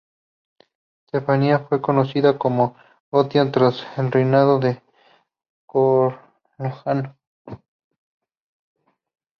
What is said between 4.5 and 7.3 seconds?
de Carlomagno.